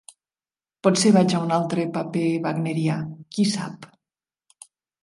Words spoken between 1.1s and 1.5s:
vaig a